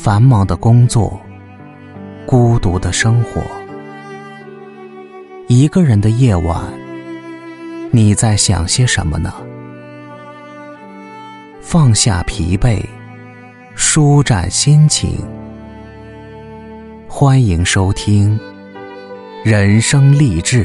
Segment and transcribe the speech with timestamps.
[0.00, 1.20] 繁忙的工作，
[2.24, 3.42] 孤独的生活，
[5.48, 6.62] 一个人的夜晚，
[7.90, 9.34] 你在想些什么呢？
[11.60, 12.80] 放下疲惫，
[13.74, 15.18] 舒展心情。
[17.08, 18.38] 欢迎收听
[19.50, 20.64] 《人生励志》。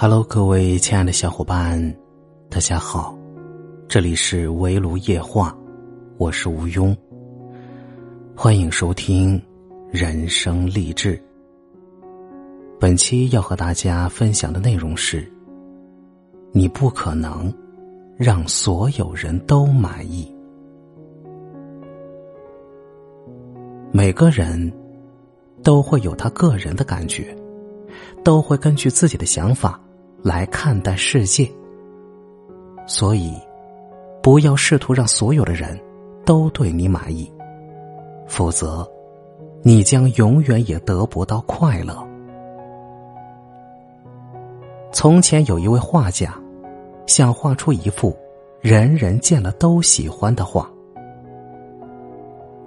[0.00, 1.82] Hello，各位亲爱的小伙伴，
[2.48, 3.18] 大家好，
[3.88, 5.52] 这里是围炉夜话，
[6.18, 6.96] 我是吴庸。
[8.36, 9.36] 欢迎收听
[9.90, 11.16] 《人生励志》。
[12.78, 15.28] 本期要和大家分享的内容是：
[16.52, 17.52] 你不可能
[18.16, 20.32] 让所有人都满意。
[23.90, 24.72] 每个人
[25.64, 27.36] 都会有他个人的感觉，
[28.22, 29.76] 都会根据自己的想法。
[30.22, 31.48] 来看待世界，
[32.86, 33.32] 所以
[34.22, 35.78] 不要试图让所有的人
[36.24, 37.30] 都对你满意，
[38.26, 38.88] 否则
[39.62, 41.96] 你将永远也得不到快乐。
[44.90, 46.34] 从前有一位画家，
[47.06, 48.16] 想画出一幅
[48.60, 50.68] 人人见了都喜欢的画。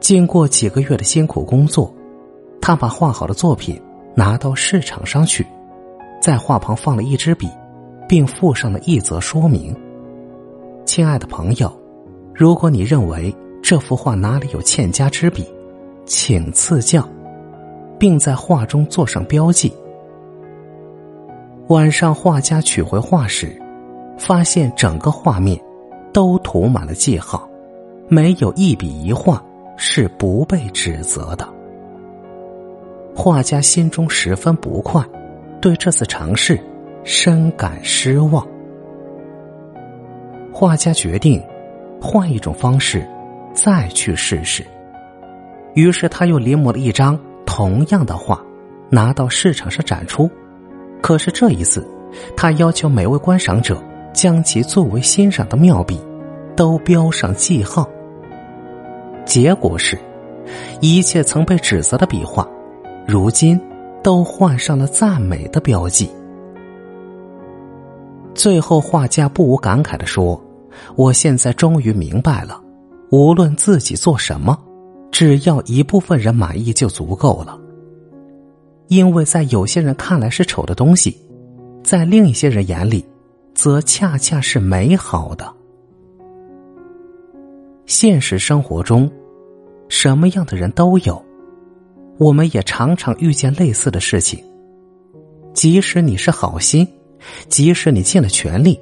[0.00, 1.92] 经过几个月的辛苦工作，
[2.60, 3.80] 他把画好的作品
[4.14, 5.46] 拿到市场上去。
[6.24, 7.50] 在画旁放了一支笔，
[8.08, 9.76] 并附上了一则说明
[10.86, 11.70] ：“亲爱的朋友，
[12.34, 13.30] 如果你认为
[13.62, 15.46] 这幅画哪里有欠佳之笔，
[16.06, 17.06] 请赐教，
[17.98, 19.70] 并在画中做上标记。”
[21.68, 23.60] 晚上，画家取回画时，
[24.16, 25.60] 发现整个画面
[26.10, 27.46] 都涂满了记号，
[28.08, 29.44] 没有一笔一画
[29.76, 31.46] 是不被指责的。
[33.14, 35.06] 画家心中十分不快。
[35.64, 36.60] 对这次尝试
[37.04, 38.46] 深感失望，
[40.52, 41.42] 画家决定
[41.98, 43.02] 换一种方式
[43.54, 44.62] 再去试试。
[45.72, 48.38] 于是他又临摹了一张同样的画，
[48.90, 50.30] 拿到市场上展出。
[51.00, 51.82] 可是这一次，
[52.36, 53.82] 他要求每位观赏者
[54.12, 55.98] 将其作为欣赏的妙笔
[56.54, 57.88] 都标上记号。
[59.24, 59.98] 结果是，
[60.82, 62.46] 一切曾被指责的笔画，
[63.06, 63.58] 如今。
[64.04, 66.08] 都换上了赞美的标记。
[68.34, 70.38] 最后，画家不无感慨的说
[70.94, 72.62] ：“我现在终于明白了，
[73.10, 74.58] 无论自己做什么，
[75.10, 77.58] 只要一部分人满意就足够了。
[78.88, 81.16] 因为在有些人看来是丑的东西，
[81.82, 83.02] 在另一些人眼里，
[83.54, 85.50] 则恰恰是美好的。
[87.86, 89.10] 现实生活中，
[89.88, 91.20] 什么样的人都有。”
[92.18, 94.42] 我们也常常遇见类似的事情。
[95.52, 96.86] 即使你是好心，
[97.48, 98.78] 即使你尽了全力，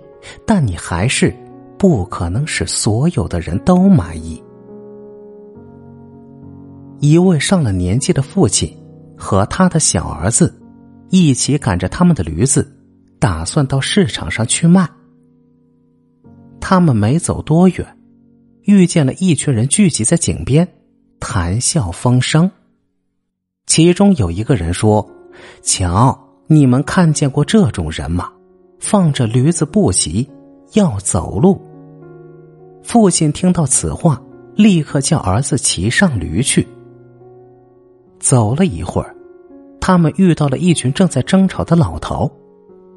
[0.46, 1.34] 但你还是
[1.78, 4.42] 不可能使所有的人都满意。
[7.00, 8.72] 一位上了年纪的父亲
[9.16, 10.54] 和他的小儿子
[11.10, 12.66] 一起赶着他们的驴子，
[13.18, 14.88] 打算到市场上去卖。
[16.60, 17.86] 他们没走多远，
[18.62, 20.66] 遇见了一群人聚集在井边，
[21.18, 22.50] 谈笑风生。
[23.74, 25.08] 其中有一个人说
[25.64, 28.30] ：“瞧，你们看见过这种人吗？
[28.78, 30.28] 放着驴子不骑，
[30.74, 31.58] 要走路。”
[32.84, 34.20] 父亲听到此话，
[34.54, 36.68] 立刻叫儿子骑上驴去。
[38.20, 39.16] 走了一会儿，
[39.80, 42.30] 他们遇到了一群正在争吵的老头。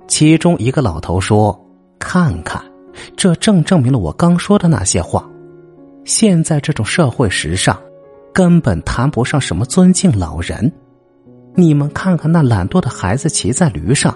[0.10, 1.58] 其中一个老头说
[1.98, 2.62] ：“看看，
[3.16, 5.26] 这正证明了我刚说的那些话。
[6.04, 7.82] 现在这种社会时尚。”
[8.36, 10.70] 根本谈不上什么尊敬老人。
[11.54, 14.14] 你们看看那懒惰的孩子骑在驴上，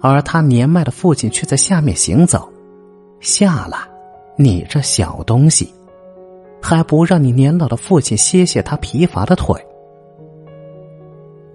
[0.00, 2.52] 而他年迈的父亲却在下面行走。
[3.20, 3.78] 下来，
[4.36, 5.72] 你这小东西，
[6.60, 9.64] 还不让你年老的父亲歇歇他疲乏的腿？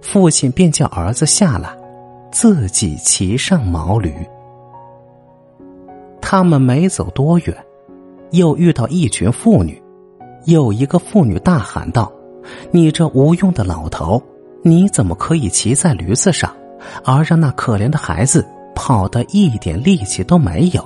[0.01, 1.77] 父亲便叫儿子下来，
[2.31, 4.15] 自己骑上毛驴。
[6.21, 7.65] 他们没走多远，
[8.31, 9.83] 又遇到一群妇女。
[10.45, 12.11] 有一个妇女大喊道
[12.71, 14.21] ：“你这无用的老头，
[14.63, 16.51] 你怎么可以骑在驴子上，
[17.03, 20.83] 而让那可怜的孩子跑得一点力气都没有？”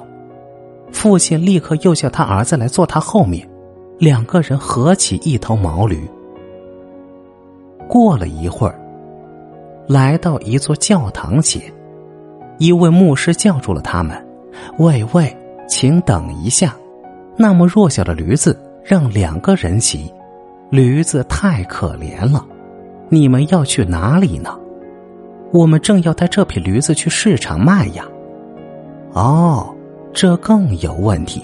[0.91, 3.47] 父亲立刻又叫他儿子来坐他后面，
[3.97, 6.09] 两个人合起一头毛驴。
[7.87, 8.79] 过了一会儿，
[9.87, 11.61] 来到一座教堂前，
[12.57, 14.25] 一位牧师叫住了他们
[14.79, 15.35] ：“喂喂，
[15.67, 16.75] 请等一下，
[17.37, 20.13] 那么弱小的驴子。”让两个人骑，
[20.69, 22.45] 驴子太可怜了。
[23.09, 24.55] 你们要去哪里呢？
[25.51, 28.05] 我们正要带这匹驴子去市场卖呀。
[29.13, 29.75] 哦，
[30.13, 31.41] 这更有问题。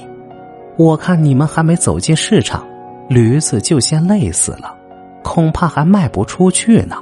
[0.77, 2.63] 我看你们还没走进市场，
[3.09, 4.77] 驴子就先累死了，
[5.23, 6.97] 恐怕还卖不出去呢。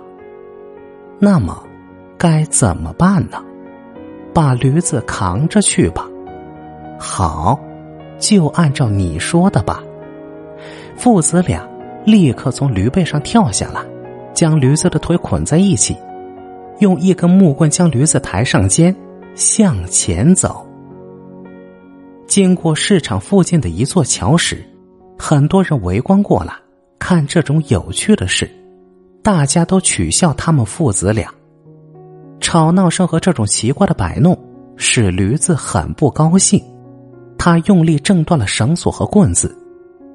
[1.20, 1.62] 那么，
[2.18, 3.44] 该怎么办呢？
[4.34, 6.08] 把驴子扛着去吧。
[6.98, 7.60] 好，
[8.18, 9.84] 就按照你说的吧。
[11.00, 11.66] 父子俩
[12.04, 13.82] 立刻从驴背上跳下来，
[14.34, 15.96] 将驴子的腿捆在一起，
[16.80, 18.94] 用一根木棍将驴子抬上肩，
[19.34, 20.68] 向前走。
[22.28, 24.62] 经过市场附近的一座桥时，
[25.18, 26.54] 很多人围观过来，
[27.00, 28.50] 看这种有趣的事。
[29.24, 31.34] 大家都取笑他们父子俩。
[32.42, 34.38] 吵闹声和这种奇怪的摆弄
[34.76, 36.62] 使驴子很不高兴，
[37.38, 39.58] 他用力挣断了绳索和棍子，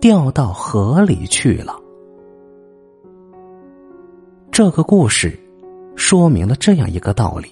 [0.05, 1.75] 掉到河里去了。
[4.53, 5.35] 这个故事
[5.97, 7.49] 说明了这样一个道理：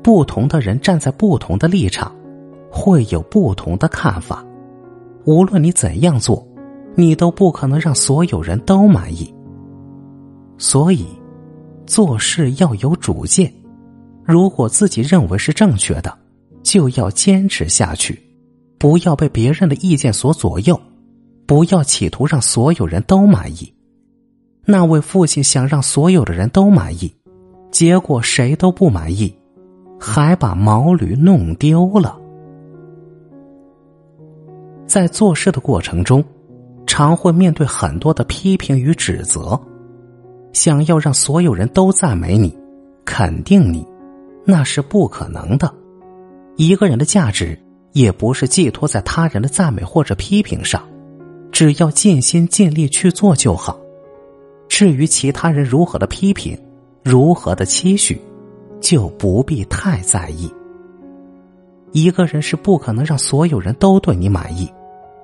[0.00, 2.14] 不同的人站在不同的立场。
[2.70, 4.44] 会有不同的看法，
[5.24, 6.46] 无论你怎样做，
[6.94, 9.34] 你都不可能让所有人都满意。
[10.58, 11.04] 所以，
[11.86, 13.52] 做事要有主见。
[14.24, 16.16] 如果自己认为是正确的，
[16.62, 18.16] 就要坚持下去，
[18.78, 20.80] 不要被别人的意见所左右，
[21.46, 23.72] 不要企图让所有人都满意。
[24.64, 27.14] 那位父亲想让所有的人都满意，
[27.70, 29.36] 结果谁都不满意，
[30.00, 32.18] 还把毛驴弄丢了。
[34.86, 36.24] 在做事的过程中，
[36.86, 39.60] 常会面对很多的批评与指责。
[40.52, 42.56] 想要让所有人都赞美你、
[43.04, 43.84] 肯定你，
[44.44, 45.74] 那是不可能的。
[46.56, 47.58] 一个人的价值
[47.92, 50.80] 也不是寄托在他人的赞美或者批评上，
[51.54, 53.78] 只要尽心尽力去做就好。
[54.68, 56.58] 至于其他人如何的批评、
[57.04, 58.20] 如何的期许，
[58.80, 60.52] 就不必太在意。
[61.92, 64.68] 一个人是不可能让所有人都对你满意，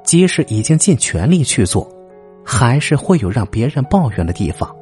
[0.05, 1.91] 即使已经尽全力去做，
[2.45, 4.73] 还是会有让别人抱怨的地方。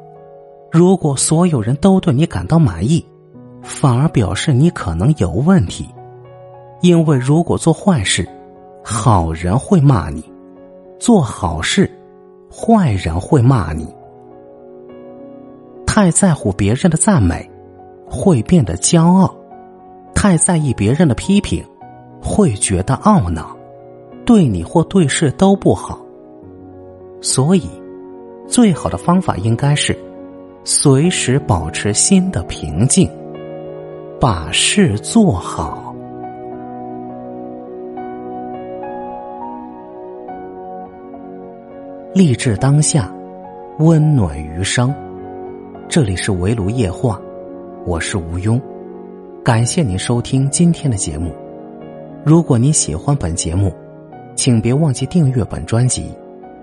[0.70, 3.02] 如果所有人都对你感到满意，
[3.62, 5.88] 反而表示你可能有问题。
[6.82, 8.28] 因为如果做坏事，
[8.84, 10.20] 好人会骂你；
[10.98, 11.90] 做好事，
[12.50, 13.86] 坏人会骂你。
[15.86, 17.48] 太在乎别人的赞美，
[18.06, 19.28] 会变得骄傲；
[20.14, 21.64] 太在意别人的批评。
[22.20, 23.56] 会觉得懊恼，
[24.26, 26.00] 对你或对事都不好。
[27.20, 27.62] 所以，
[28.48, 29.96] 最好的方法应该是
[30.64, 33.08] 随时保持心的平静，
[34.20, 35.87] 把事做好。
[42.14, 43.12] 励志当下，
[43.80, 44.94] 温暖余生。
[45.90, 47.20] 这里是围炉夜话，
[47.84, 48.58] 我是吴庸，
[49.44, 51.34] 感谢您收听今天的节目。
[52.24, 53.74] 如果您喜欢本节目，
[54.34, 56.10] 请别忘记订阅本专辑，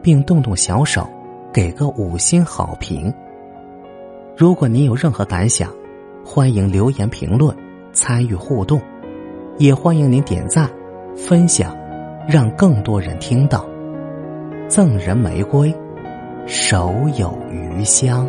[0.01, 1.07] 并动动小手
[1.53, 3.13] 给个五星好评。
[4.35, 5.71] 如果您有任何感想，
[6.25, 7.55] 欢迎留言评论
[7.93, 8.81] 参与互动，
[9.59, 10.67] 也欢迎您点赞
[11.15, 11.77] 分享，
[12.27, 13.63] 让更多人听到。
[14.67, 15.73] 赠人玫瑰，
[16.47, 18.27] 手有余香。